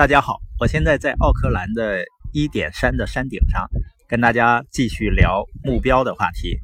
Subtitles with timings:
[0.00, 2.02] 大家好，我现在在奥克兰的
[2.32, 3.68] 一点山的山顶上，
[4.08, 6.58] 跟大家继续聊目标的话题。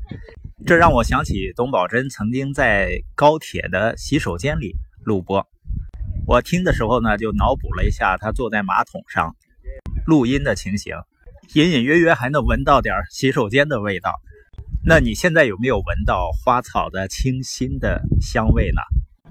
[0.64, 5.46] 这让我想起董宝珍曾经在高铁的洗手间里录播。
[6.26, 9.36] 我听的时候呢，就脑补了一下他坐在马桶上
[10.06, 10.94] 录音的情形，
[11.52, 14.14] 隐隐约约还能闻到点洗手间的味道。
[14.82, 18.80] 那你现在有没有闻到花草的清新的香味呢？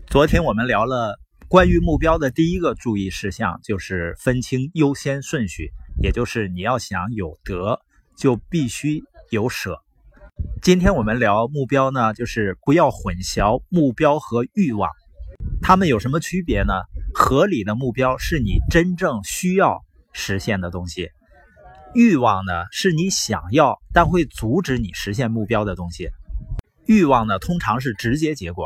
[0.06, 7.80] 昨天我们聊了关于目标的第一个注意事项，就是分清优先顺序，也就是你要想有得，
[8.18, 9.80] 就必须有舍。
[10.64, 14.90] 今天我们聊目标呢，就是不要混淆目标和欲望，
[15.62, 16.74] 它们有什么区别呢？
[17.14, 21.12] 合理的目标是你真正需要实现的东西。
[21.94, 26.10] 欲望呢，是你想要但会阻止你实现目标的东西。
[26.88, 28.66] 欲望呢，通常是直接结果；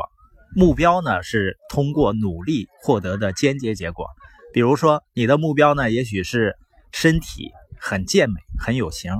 [0.56, 4.06] 目标呢，是通过努力获得的间接结果。
[4.52, 6.56] 比如说，你的目标呢，也许是
[6.92, 9.12] 身体很健美、很有型，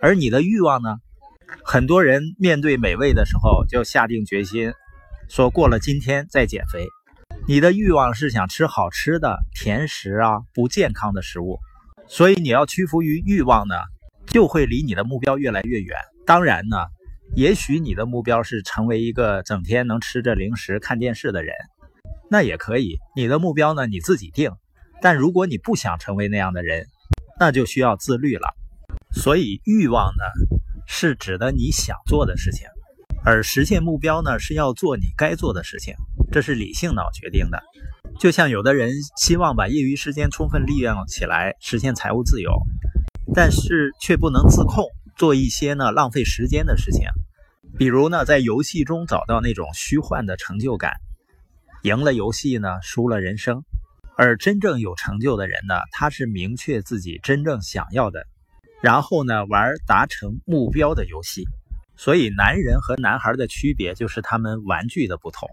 [0.00, 0.98] 而你的欲望呢，
[1.64, 4.72] 很多人面对美味的时候就下定决心，
[5.28, 6.86] 说过了今天再减肥。
[7.48, 11.58] 你的欲望是想吃好吃的甜食啊，不健康的食物。
[12.06, 13.74] 所以你要屈服于欲望呢，
[14.26, 15.96] 就会离你的目标越来越远。
[16.24, 16.76] 当然呢，
[17.34, 21.54] 也许你的目标是成为一个整天能吃着零食看电视的人，
[22.30, 22.98] 那也可以。
[23.16, 24.50] 你的目标呢，你自己定。
[25.00, 26.86] 但如果你不想成为那样的人，
[27.40, 28.54] 那就需要自律了。
[29.12, 30.24] 所以欲望呢，
[30.86, 32.66] 是指的你想做的事情，
[33.24, 35.94] 而实现目标呢，是要做你该做的事情。
[36.30, 37.62] 这是理性脑决定的。
[38.20, 42.52] 就像有的人希望把业余时间充分利用起来，实现财务自由，
[43.34, 44.84] 但是却不能自控，
[45.16, 47.08] 做一些呢浪费时间的事情，
[47.78, 50.92] 比如呢在游戏中找到那种虚幻的成就感，
[51.82, 53.62] 赢了游戏呢输了人生。
[54.16, 58.26] 而真正有成就的人呢，他是明确自己真正想要的，
[58.82, 61.44] 然后呢玩达成目标的游戏。
[61.96, 65.48] 所以男人和男孩的区别就是他们玩具的不同。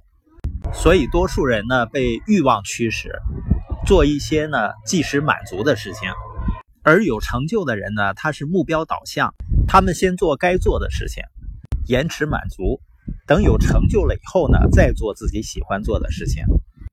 [0.73, 3.11] 所以，多数人呢被欲望驱使，
[3.87, 6.11] 做一些呢即时满足的事情；
[6.83, 9.33] 而有成就的人呢，他是目标导向，
[9.67, 11.23] 他们先做该做的事情，
[11.89, 12.79] 延迟满足，
[13.25, 16.43] 等有成就了以后呢，再做自己喜欢做的事情。